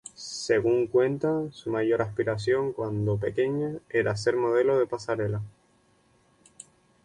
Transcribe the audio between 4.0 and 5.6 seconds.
ser modelo de pasarela.